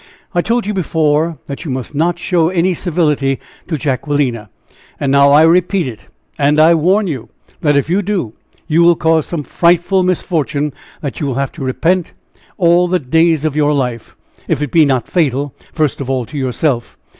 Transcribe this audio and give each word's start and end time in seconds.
I 0.33 0.41
told 0.41 0.65
you 0.65 0.73
before, 0.73 1.37
that 1.45 1.63
you 1.63 1.69
must 1.69 1.93
not 1.93 2.17
show 2.17 2.49
any 2.49 2.73
civility 2.73 3.39
to 3.67 3.77
Jacquelina. 3.77 4.49
And 4.99 5.11
now 5.11 5.31
I 5.31 5.43
repeat 5.43 5.87
it! 5.87 6.07
And 6.39 6.59
I 6.59 6.73
warn 6.73 7.05
you 7.05 7.29
that 7.59 7.77
if 7.77 7.87
you 7.87 8.01
do, 8.01 8.33
you 8.67 8.81
will 8.81 8.95
cause 8.95 9.27
some 9.27 9.43
frightful 9.43 10.01
misfortune 10.01 10.73
that 11.01 11.19
you 11.19 11.27
will 11.27 11.35
have 11.35 11.51
to 11.51 11.63
repent 11.63 12.13
all 12.57 12.87
the 12.87 12.97
days 12.97 13.45
of 13.45 13.55
your 13.55 13.73
life 13.73 14.15
if 14.47 14.59
it 14.59 14.71
be 14.71 14.85
not 14.85 15.07
fatal 15.07 15.53
first 15.71 16.01
of 16.01 16.09
all 16.09 16.25
to 16.25 16.35
yourself. 16.35 16.97